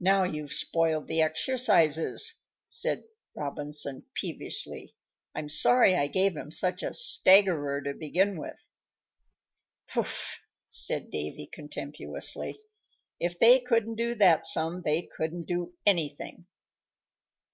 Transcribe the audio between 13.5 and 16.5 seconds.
couldn't do that sum they couldn't do anything."